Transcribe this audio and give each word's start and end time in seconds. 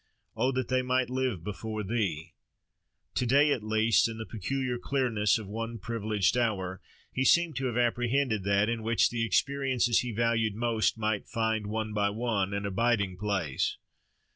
"Oh! 0.35 0.51
that 0.53 0.67
they 0.67 0.81
might 0.81 1.11
live 1.11 1.43
before 1.43 1.83
Thee"—To 1.83 3.25
day 3.27 3.51
at 3.51 3.61
least, 3.61 4.09
in 4.09 4.17
the 4.17 4.25
peculiar 4.25 4.79
clearness 4.79 5.37
of 5.37 5.45
one 5.47 5.77
privileged 5.77 6.35
hour, 6.35 6.81
he 7.13 7.23
seemed 7.23 7.55
to 7.57 7.67
have 7.67 7.77
apprehended 7.77 8.43
that 8.45 8.67
in 8.67 8.81
which 8.81 9.11
the 9.11 9.23
experiences 9.23 9.99
he 9.99 10.11
valued 10.11 10.55
most 10.55 10.97
might 10.97 11.27
find, 11.27 11.67
one 11.67 11.93
by 11.93 12.09
one, 12.09 12.51
an 12.51 12.65
abiding 12.65 13.15
place. 13.15 13.77